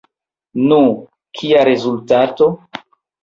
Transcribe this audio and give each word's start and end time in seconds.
Nu, 0.69 0.79
kia 1.39 1.67
rezultato? 1.71 2.49